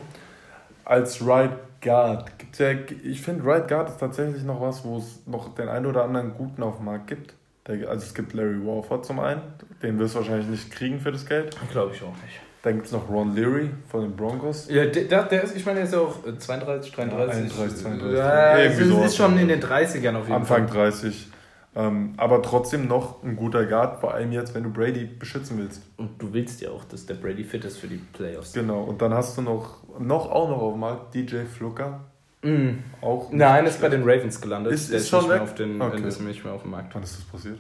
Als 0.86 1.26
Right 1.26 1.52
Guard 1.82 2.38
gibt 2.40 2.58
ja, 2.60 2.72
ich 3.04 3.22
finde 3.22 3.46
Right 3.46 3.68
Guard 3.68 3.90
ist 3.90 4.00
tatsächlich 4.00 4.44
noch 4.44 4.62
was, 4.62 4.84
wo 4.84 4.98
es 4.98 5.22
noch 5.26 5.54
den 5.56 5.70
einen 5.70 5.86
oder 5.86 6.04
anderen 6.04 6.34
guten 6.34 6.64
auf 6.64 6.78
dem 6.78 6.86
Markt 6.86 7.08
gibt. 7.08 7.34
Also 7.68 8.06
es 8.06 8.14
gibt 8.14 8.34
Larry 8.34 8.66
Warford 8.66 9.06
zum 9.06 9.20
einen, 9.20 9.42
den 9.84 10.00
wirst 10.00 10.16
du 10.16 10.20
wahrscheinlich 10.20 10.48
nicht 10.48 10.72
kriegen 10.72 11.00
für 11.00 11.12
das 11.12 11.26
Geld. 11.26 11.56
Glaube 11.72 11.94
ich 11.94 12.02
auch 12.02 12.08
nicht. 12.08 12.42
Dann 12.64 12.76
gibt 12.76 12.88
es 12.88 12.92
noch 12.92 13.10
Ron 13.10 13.36
Leary 13.36 13.72
von 13.88 14.02
den 14.02 14.16
Broncos. 14.16 14.68
Ja, 14.70 14.86
der, 14.86 15.24
der 15.24 15.44
ist, 15.44 15.56
ich 15.56 15.66
meine, 15.66 15.78
der 15.78 15.86
ist 15.86 15.94
ja 15.94 16.00
auch 16.00 16.18
32, 16.38 16.92
33. 16.92 17.36
31, 17.44 17.82
32. 17.82 18.18
Ja, 18.18 18.58
Irgendwie 18.58 18.84
so 18.84 19.04
ist 19.04 19.16
schon 19.16 19.38
in 19.40 19.48
den 19.48 19.60
30ern 19.62 20.16
auf 20.16 20.28
jeden 20.28 20.34
Anfang 20.34 20.46
Fall. 20.46 20.60
Anfang 20.62 20.68
30. 20.68 21.28
Ähm, 21.74 22.14
aber 22.18 22.42
trotzdem 22.42 22.88
noch 22.88 23.24
ein 23.24 23.38
guter 23.38 23.66
Guard, 23.66 24.02
vor 24.02 24.14
allem 24.14 24.34
jetzt, 24.34 24.54
wenn 24.54 24.64
du 24.64 24.70
Brady 24.72 25.06
beschützen 25.06 25.58
willst. 25.58 25.82
Und 25.98 26.22
du 26.22 26.34
willst 26.34 26.60
ja 26.62 26.70
auch, 26.70 26.84
dass 26.84 27.06
der 27.06 27.14
Brady 27.14 27.46
fit 27.46 27.64
ist 27.64 27.78
für 27.78 27.88
die 27.88 27.98
Playoffs. 27.98 28.54
Genau, 28.54 28.82
und 28.84 29.02
dann 29.02 29.14
hast 29.14 29.38
du 29.38 29.42
noch, 29.42 29.78
noch 30.00 30.30
auch 30.30 30.50
noch 30.50 30.62
auf 30.62 30.74
dem 30.74 30.82
Markt 30.82 31.16
DJ 31.16 31.46
Flucker. 31.46 32.02
Mm. 32.44 32.80
Auch 33.02 33.32
Nein, 33.32 33.66
ist 33.66 33.80
bei 33.80 33.88
den 33.88 34.02
Ravens 34.04 34.42
gelandet. 34.42 34.74
Ist, 34.74 34.90
ist, 34.90 35.04
ist 35.04 35.10
schon 35.10 35.22
nicht 35.22 35.30
weg? 35.30 35.36
Mehr 35.36 35.44
auf 35.44 35.56
den, 35.56 35.82
okay. 35.82 36.08
ist 36.08 36.20
nicht 36.22 36.44
mehr 36.44 36.54
auf 36.54 36.64
dem 36.64 36.72
Markt. 36.72 36.94
Wann 36.94 37.04
ist 37.04 37.18
das 37.18 37.24
passiert? 37.24 37.60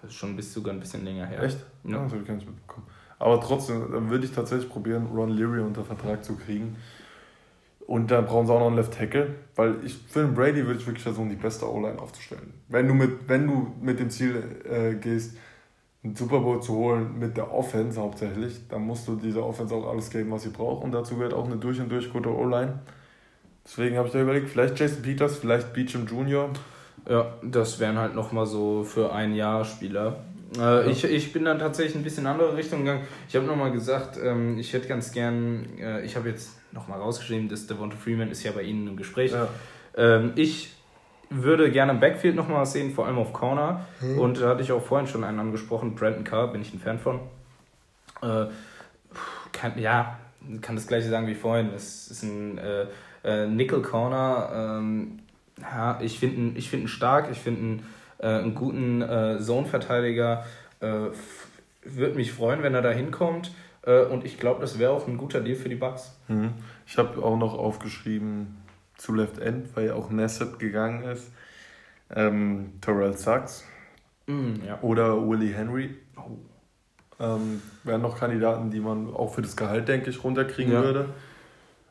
Das 0.00 0.10
ist 0.10 0.16
schon 0.16 0.34
bis 0.34 0.52
sogar 0.52 0.74
ein 0.74 0.80
bisschen 0.80 1.04
länger 1.04 1.26
her. 1.26 1.42
Echt? 1.42 1.58
Ja, 1.84 1.90
ja 1.90 2.02
das 2.02 2.12
habe 2.12 2.22
ich 2.22 2.26
gar 2.26 2.34
nicht 2.34 2.46
mitbekommen. 2.46 2.86
Aber 3.20 3.40
trotzdem, 3.40 3.92
dann 3.92 4.10
würde 4.10 4.24
ich 4.24 4.32
tatsächlich 4.32 4.68
probieren, 4.68 5.06
Ron 5.14 5.30
Leary 5.30 5.60
unter 5.60 5.84
Vertrag 5.84 6.24
zu 6.24 6.34
kriegen. 6.34 6.76
Und 7.92 8.10
dann 8.10 8.24
brauchen 8.24 8.46
sie 8.46 8.54
auch 8.54 8.58
noch 8.58 8.68
einen 8.68 8.76
Left 8.76 8.94
Tackle, 8.94 9.34
weil 9.54 9.84
ich 9.84 9.98
für 10.08 10.22
den 10.22 10.32
Brady 10.32 10.64
würde 10.64 10.80
ich 10.80 10.86
wirklich 10.86 11.02
versuchen, 11.02 11.28
die 11.28 11.36
beste 11.36 11.70
O-Line 11.70 12.00
aufzustellen. 12.00 12.54
Wenn 12.68 12.88
du 12.88 12.94
mit, 12.94 13.28
wenn 13.28 13.46
du 13.46 13.70
mit 13.82 14.00
dem 14.00 14.08
Ziel 14.08 14.42
äh, 14.64 14.94
gehst, 14.94 15.36
einen 16.02 16.16
Super 16.16 16.40
Bowl 16.40 16.62
zu 16.62 16.72
holen 16.74 17.18
mit 17.18 17.36
der 17.36 17.52
Offense 17.52 18.00
hauptsächlich, 18.00 18.66
dann 18.68 18.86
musst 18.86 19.06
du 19.06 19.16
dieser 19.16 19.44
Offense 19.44 19.74
auch 19.74 19.90
alles 19.90 20.08
geben, 20.08 20.30
was 20.30 20.44
sie 20.44 20.48
braucht. 20.48 20.82
Und 20.82 20.92
dazu 20.92 21.16
gehört 21.16 21.34
auch 21.34 21.44
eine 21.44 21.56
durch 21.56 21.82
und 21.82 21.92
durch 21.92 22.10
gute 22.10 22.34
O-Line. 22.34 22.78
Deswegen 23.66 23.98
habe 23.98 24.06
ich 24.06 24.14
da 24.14 24.22
überlegt, 24.22 24.48
vielleicht 24.48 24.80
Jason 24.80 25.02
Peters, 25.02 25.36
vielleicht 25.36 25.74
Beecham 25.74 26.06
Jr. 26.06 26.48
Ja, 27.06 27.34
das 27.42 27.78
wären 27.78 27.98
halt 27.98 28.14
nochmal 28.14 28.46
so 28.46 28.84
für 28.84 29.12
ein 29.12 29.34
Jahr 29.34 29.66
Spieler. 29.66 30.24
Äh, 30.58 30.90
ich, 30.90 31.04
ich 31.04 31.32
bin 31.32 31.44
dann 31.44 31.58
tatsächlich 31.58 31.96
ein 31.96 32.02
bisschen 32.02 32.24
in 32.24 32.30
andere 32.30 32.56
Richtung 32.56 32.80
gegangen. 32.80 33.02
Ich 33.28 33.36
habe 33.36 33.46
nochmal 33.46 33.72
gesagt, 33.72 34.18
ähm, 34.22 34.58
ich 34.58 34.72
hätte 34.72 34.88
ganz 34.88 35.12
gern, 35.12 35.66
äh, 35.78 36.04
ich 36.04 36.16
habe 36.16 36.28
jetzt 36.28 36.58
nochmal 36.72 36.98
rausgeschrieben, 36.98 37.48
dass 37.48 37.66
Devonta 37.66 37.96
Freeman 37.96 38.30
ist 38.30 38.42
ja 38.42 38.52
bei 38.52 38.62
Ihnen 38.62 38.86
im 38.88 38.96
Gespräch. 38.96 39.32
Ja. 39.32 39.48
Ähm, 39.96 40.32
ich 40.36 40.72
würde 41.30 41.70
gerne 41.70 41.92
im 41.92 42.00
Backfield 42.00 42.36
nochmal 42.36 42.66
sehen, 42.66 42.92
vor 42.92 43.06
allem 43.06 43.18
auf 43.18 43.32
Corner. 43.32 43.86
Mhm. 44.00 44.18
Und 44.18 44.40
da 44.40 44.50
hatte 44.50 44.62
ich 44.62 44.72
auch 44.72 44.82
vorhin 44.82 45.06
schon 45.06 45.24
einen 45.24 45.38
angesprochen, 45.38 45.94
Brandon 45.94 46.24
Carr, 46.24 46.52
bin 46.52 46.60
ich 46.60 46.72
ein 46.74 46.80
Fan 46.80 46.98
von. 46.98 47.20
Äh, 48.22 48.46
kann, 49.52 49.78
ja, 49.78 50.18
kann 50.60 50.76
das 50.76 50.86
gleiche 50.86 51.08
sagen 51.08 51.26
wie 51.26 51.34
vorhin. 51.34 51.70
Es 51.74 52.10
ist 52.10 52.22
ein 52.22 52.58
äh, 52.58 52.86
äh, 53.24 53.46
Nickel 53.46 53.82
Corner. 53.82 54.78
Ähm, 54.80 55.20
ja, 55.60 56.00
ich 56.00 56.18
finde 56.18 56.36
ihn, 56.36 56.56
ich 56.56 56.70
find 56.70 56.82
ihn 56.82 56.88
stark, 56.88 57.28
ich 57.30 57.38
finde 57.38 57.60
ihn 57.60 57.82
äh, 58.22 58.26
einen 58.26 58.54
guten 58.54 59.02
äh, 59.02 59.38
Zone-Verteidiger. 59.40 60.46
Äh, 60.80 61.08
Würde 61.84 62.14
mich 62.14 62.32
freuen, 62.32 62.62
wenn 62.62 62.74
er 62.74 62.82
da 62.82 62.90
hinkommt. 62.90 63.52
Äh, 63.82 64.04
und 64.04 64.24
ich 64.24 64.38
glaube, 64.38 64.60
das 64.60 64.78
wäre 64.78 64.92
auch 64.92 65.06
ein 65.06 65.18
guter 65.18 65.40
Deal 65.40 65.56
für 65.56 65.68
die 65.68 65.74
Bucks. 65.74 66.16
Mhm. 66.28 66.50
Ich 66.86 66.96
habe 66.96 67.22
auch 67.22 67.36
noch 67.36 67.54
aufgeschrieben 67.54 68.56
zu 68.96 69.14
Left 69.14 69.38
End, 69.38 69.74
weil 69.76 69.88
ja 69.88 69.94
auch 69.94 70.10
Nesset 70.10 70.58
gegangen 70.58 71.04
ist. 71.04 71.32
Ähm, 72.14 72.74
Terrell 72.80 73.16
Sachs 73.16 73.64
mm, 74.26 74.66
ja. 74.66 74.78
oder 74.82 75.28
Willie 75.28 75.54
Henry. 75.54 75.96
Oh. 76.16 76.36
Ähm, 77.18 77.62
wären 77.84 78.02
noch 78.02 78.18
Kandidaten, 78.18 78.70
die 78.70 78.80
man 78.80 79.12
auch 79.14 79.34
für 79.34 79.42
das 79.42 79.56
Gehalt, 79.56 79.88
denke 79.88 80.10
ich, 80.10 80.22
runterkriegen 80.22 80.72
ja. 80.72 80.82
würde. 80.82 81.08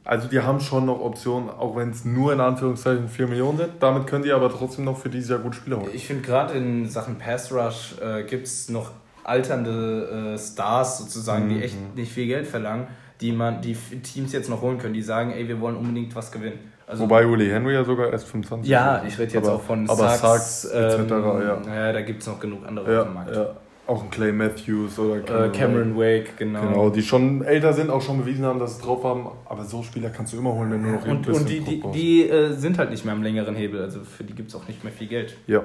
Also 0.04 0.28
die 0.28 0.40
haben 0.40 0.60
schon 0.60 0.86
noch 0.86 1.00
Optionen, 1.00 1.50
auch 1.50 1.76
wenn 1.76 1.92
es 1.92 2.06
nur 2.06 2.34
in 2.34 2.40
Anführungszeichen 2.40 3.08
4 3.08 3.28
Millionen 3.28 3.60
sind. 3.60 3.70
Damit 3.80 4.08
können 4.08 4.24
die 4.24 4.32
aber 4.32 4.50
trotzdem 4.50 4.86
noch 4.86 4.98
für 4.98 5.10
dieses 5.10 5.30
Jahr 5.30 5.40
gut 5.40 5.54
Spieler 5.54 5.78
holen. 5.78 5.92
Ich 5.94 6.08
finde 6.08 6.24
gerade 6.24 6.54
in 6.56 6.90
Sachen 6.90 7.18
Pass 7.18 7.52
Rush 7.54 7.96
äh, 8.02 8.24
gibt 8.24 8.48
es 8.48 8.70
noch 8.70 8.92
alternde 9.24 10.34
äh, 10.34 10.40
Stars 10.40 10.98
sozusagen, 10.98 11.46
mhm. 11.46 11.50
die 11.50 11.64
echt 11.64 11.96
nicht 11.96 12.12
viel 12.12 12.26
Geld 12.26 12.48
verlangen, 12.48 12.88
die 13.22 13.32
man 13.32 13.62
die 13.62 13.76
Teams 13.76 14.34
jetzt 14.34 14.50
noch 14.50 14.62
holen 14.62 14.80
können, 14.80 14.96
die 14.96 15.04
sagen, 15.04 15.32
ey, 15.32 15.48
wir 15.48 15.62
wollen 15.62 15.76
unbedingt 15.76 16.16
was 16.16 16.32
gewinnen. 16.32 16.72
Also, 16.88 17.04
Wobei 17.04 17.26
Uli 17.26 17.48
Henry 17.48 17.74
ja 17.74 17.86
sogar 17.86 18.12
erst 18.12 18.28
25 18.28 18.70
Ja, 18.70 19.04
ich 19.08 19.18
rede 19.18 19.34
jetzt 19.36 19.48
aber, 19.48 19.56
auch 19.56 19.62
von 19.62 19.90
aber 19.90 20.10
Sachs, 20.10 20.64
Sachs 20.64 20.66
etc. 20.66 21.00
Ähm, 21.00 21.10
ja. 21.20 21.62
ja, 21.74 21.94
da 21.94 22.02
gibt 22.02 22.22
es 22.22 22.28
noch 22.28 22.40
genug 22.40 22.66
andere 22.68 22.92
ja, 22.92 23.00
auf 23.02 23.06
dem 23.06 23.14
Markt. 23.14 23.36
Ja 23.36 23.56
auch 23.88 24.04
ein 24.04 24.10
Clay 24.10 24.32
Matthews 24.32 24.98
oder 25.00 25.20
Cameron, 25.20 25.50
äh, 25.50 25.58
Cameron 25.58 25.98
Wake, 25.98 26.38
genau. 26.38 26.62
Genau, 26.62 26.90
die 26.90 27.02
schon 27.02 27.44
älter 27.44 27.74
sind, 27.74 27.90
auch 27.90 28.02
schon 28.02 28.20
bewiesen 28.20 28.46
haben, 28.46 28.60
dass 28.60 28.76
sie 28.76 28.80
es 28.80 28.86
drauf 28.86 29.04
haben. 29.04 29.28
Aber 29.46 29.64
so 29.66 29.84
Spieler 29.84 30.10
kannst 30.10 30.34
du 30.34 30.38
immer 30.38 30.54
holen, 30.54 30.72
wenn 30.72 30.84
du 30.84 30.90
noch 30.90 31.06
Und, 31.06 31.28
und 31.28 31.50
die, 31.50 31.60
die, 31.62 31.84
die 31.94 32.30
äh, 32.30 32.54
sind 32.54 32.78
halt 32.78 32.90
nicht 32.90 33.06
mehr 33.06 33.14
am 33.14 33.24
längeren 33.24 33.56
Hebel, 33.56 33.82
also 33.82 34.02
für 34.02 34.24
die 34.24 34.34
gibt 34.34 34.50
es 34.50 34.56
auch 34.56 34.68
nicht 34.68 34.84
mehr 34.84 34.94
viel 34.94 35.08
Geld. 35.08 35.36
Ja, 35.48 35.64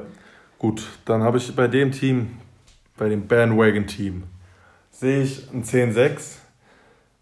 gut. 0.58 0.82
Dann 1.04 1.22
habe 1.22 1.38
ich 1.38 1.54
bei 1.54 1.68
dem 1.68 1.92
Team, 1.92 2.30
bei 2.96 3.08
dem 3.08 3.26
Bandwagon-Team, 3.26 4.24
sehe 4.90 5.22
ich 5.22 5.48
ein 5.52 5.62
10-6. 5.62 6.38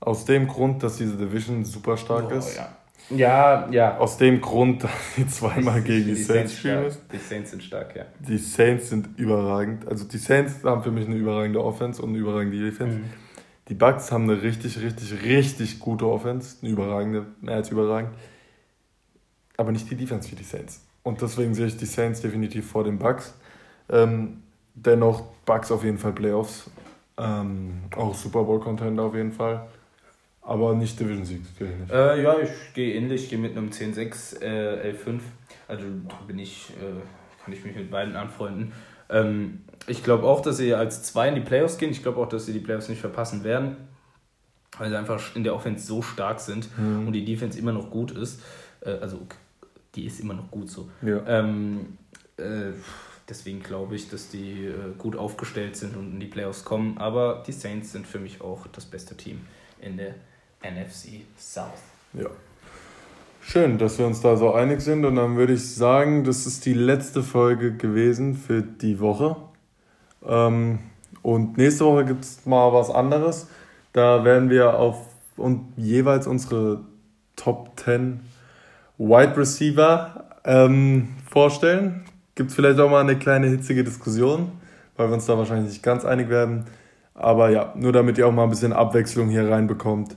Aus 0.00 0.26
dem 0.26 0.46
Grund, 0.48 0.82
dass 0.82 0.98
diese 0.98 1.16
Division 1.16 1.64
super 1.64 1.96
stark 1.96 2.26
oh, 2.30 2.34
ist. 2.34 2.56
Ja. 2.56 2.68
Ja, 3.10 3.68
ja. 3.70 3.98
Aus 3.98 4.16
dem 4.16 4.40
Grund, 4.40 4.84
dass 4.84 5.14
sie 5.16 5.26
zweimal 5.26 5.80
die, 5.82 5.88
gegen 5.88 6.04
die, 6.06 6.14
die 6.14 6.22
Saints 6.22 6.56
spielen 6.56 6.84
müssen. 6.84 7.00
Die 7.12 7.18
Saints 7.18 7.50
sind 7.50 7.62
stark, 7.62 7.96
ja. 7.96 8.06
Die 8.20 8.38
Saints 8.38 8.88
sind 8.88 9.18
überragend. 9.18 9.86
Also 9.86 10.04
die 10.04 10.18
Saints 10.18 10.64
haben 10.64 10.82
für 10.82 10.90
mich 10.90 11.06
eine 11.06 11.16
überragende 11.16 11.62
Offense 11.62 12.00
und 12.00 12.10
eine 12.10 12.18
überragende 12.18 12.58
Defense. 12.58 12.98
Mhm. 12.98 13.04
Die 13.68 13.74
Bucks 13.74 14.12
haben 14.12 14.24
eine 14.24 14.42
richtig, 14.42 14.80
richtig, 14.80 15.22
richtig 15.24 15.80
gute 15.80 16.06
Offense. 16.06 16.56
Eine 16.62 16.72
überragende, 16.72 17.26
mehr 17.40 17.56
als 17.56 17.70
überragend. 17.70 18.12
Aber 19.56 19.72
nicht 19.72 19.90
die 19.90 19.96
Defense 19.96 20.30
wie 20.30 20.36
die 20.36 20.44
Saints. 20.44 20.82
Und 21.02 21.20
deswegen 21.20 21.54
sehe 21.54 21.66
ich 21.66 21.76
die 21.76 21.86
Saints 21.86 22.20
definitiv 22.20 22.68
vor 22.68 22.84
den 22.84 22.98
Bucks. 22.98 23.34
Ähm, 23.90 24.42
dennoch 24.74 25.22
Bucks 25.44 25.70
auf 25.70 25.84
jeden 25.84 25.98
Fall 25.98 26.12
Playoffs. 26.12 26.70
Ähm, 27.16 27.82
auch 27.96 28.14
Super 28.14 28.42
Bowl 28.42 28.58
Contender 28.60 29.04
auf 29.04 29.14
jeden 29.14 29.32
Fall. 29.32 29.68
Aber 30.46 30.74
nicht 30.74 31.00
Division 31.00 31.24
Sieg, 31.24 31.40
äh, 31.90 32.22
ja, 32.22 32.38
ich 32.38 32.50
gehe 32.74 32.94
ähnlich, 32.94 33.24
ich 33.24 33.30
gehe 33.30 33.38
mit 33.38 33.56
einem 33.56 33.70
10-6, 33.70 34.42
äh, 34.42 34.92
L5. 34.92 35.20
Also 35.68 35.86
bin 36.26 36.38
ich, 36.38 36.70
äh, 36.70 37.42
kann 37.42 37.54
ich 37.54 37.64
mich 37.64 37.74
mit 37.74 37.90
beiden 37.90 38.14
anfreunden. 38.14 38.72
Ähm, 39.08 39.62
ich 39.86 40.04
glaube 40.04 40.24
auch, 40.24 40.42
dass 40.42 40.58
sie 40.58 40.74
als 40.74 41.02
zwei 41.02 41.28
in 41.28 41.34
die 41.34 41.40
Playoffs 41.40 41.78
gehen. 41.78 41.90
Ich 41.90 42.02
glaube 42.02 42.20
auch, 42.20 42.28
dass 42.28 42.44
sie 42.44 42.52
die 42.52 42.60
Playoffs 42.60 42.90
nicht 42.90 43.00
verpassen 43.00 43.42
werden, 43.42 43.76
weil 44.78 44.90
sie 44.90 44.98
einfach 44.98 45.34
in 45.34 45.44
der 45.44 45.54
Offense 45.54 45.86
so 45.86 46.02
stark 46.02 46.40
sind 46.40 46.68
mhm. 46.78 47.06
und 47.06 47.14
die 47.14 47.24
Defense 47.24 47.58
immer 47.58 47.72
noch 47.72 47.90
gut 47.90 48.10
ist. 48.10 48.42
Äh, 48.80 48.90
also 48.90 49.26
die 49.94 50.04
ist 50.04 50.20
immer 50.20 50.34
noch 50.34 50.50
gut 50.50 50.70
so. 50.70 50.90
Ja. 51.00 51.22
Ähm, 51.26 51.96
äh, 52.36 52.72
deswegen 53.28 53.62
glaube 53.62 53.94
ich, 53.96 54.10
dass 54.10 54.28
die 54.28 54.66
äh, 54.66 54.74
gut 54.98 55.16
aufgestellt 55.16 55.76
sind 55.76 55.96
und 55.96 56.12
in 56.12 56.20
die 56.20 56.26
Playoffs 56.26 56.64
kommen. 56.64 56.98
Aber 56.98 57.42
die 57.46 57.52
Saints 57.52 57.92
sind 57.92 58.06
für 58.06 58.18
mich 58.18 58.42
auch 58.42 58.66
das 58.66 58.84
beste 58.84 59.16
Team 59.16 59.40
in 59.80 59.96
der 59.96 60.14
NFC 60.64 61.24
South. 61.38 61.82
Ja. 62.12 62.28
Schön, 63.42 63.76
dass 63.76 63.98
wir 63.98 64.06
uns 64.06 64.20
da 64.22 64.36
so 64.36 64.54
einig 64.54 64.80
sind. 64.80 65.04
Und 65.04 65.16
dann 65.16 65.36
würde 65.36 65.52
ich 65.52 65.74
sagen, 65.74 66.24
das 66.24 66.46
ist 66.46 66.64
die 66.64 66.72
letzte 66.72 67.22
Folge 67.22 67.72
gewesen 67.76 68.36
für 68.36 68.62
die 68.62 69.00
Woche. 69.00 69.36
Ähm, 70.26 70.78
und 71.22 71.58
nächste 71.58 71.84
Woche 71.84 72.06
gibt 72.06 72.24
es 72.24 72.46
mal 72.46 72.72
was 72.72 72.90
anderes. 72.90 73.48
Da 73.92 74.24
werden 74.24 74.50
wir 74.50 74.78
auf 74.78 75.06
und 75.36 75.72
jeweils 75.76 76.26
unsere 76.26 76.80
Top 77.36 77.78
10 77.80 78.20
Wide 78.98 79.36
Receiver 79.36 80.24
ähm, 80.44 81.08
vorstellen. 81.28 82.04
Gibt 82.34 82.50
es 82.50 82.56
vielleicht 82.56 82.78
auch 82.80 82.90
mal 82.90 83.00
eine 83.00 83.18
kleine 83.18 83.48
hitzige 83.48 83.84
Diskussion, 83.84 84.52
weil 84.96 85.08
wir 85.08 85.14
uns 85.14 85.26
da 85.26 85.36
wahrscheinlich 85.36 85.72
nicht 85.72 85.82
ganz 85.82 86.04
einig 86.04 86.28
werden. 86.28 86.66
Aber 87.14 87.50
ja, 87.50 87.72
nur 87.76 87.92
damit 87.92 88.18
ihr 88.18 88.26
auch 88.26 88.32
mal 88.32 88.44
ein 88.44 88.50
bisschen 88.50 88.72
Abwechslung 88.72 89.28
hier 89.28 89.48
reinbekommt. 89.48 90.16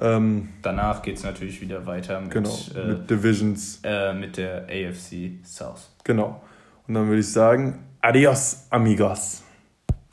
Ähm, 0.00 0.48
Danach 0.62 1.02
geht 1.02 1.16
es 1.16 1.22
natürlich 1.22 1.60
wieder 1.60 1.86
weiter 1.86 2.20
mit, 2.20 2.30
genau, 2.30 2.58
äh, 2.74 3.06
Divisions. 3.06 3.80
Äh, 3.84 4.12
mit 4.12 4.36
der 4.36 4.64
AFC 4.64 5.44
South. 5.44 5.90
Genau. 6.02 6.42
Und 6.88 6.94
dann 6.94 7.06
würde 7.06 7.20
ich 7.20 7.30
sagen, 7.30 7.84
Adios, 8.00 8.66
amigos. 8.70 9.43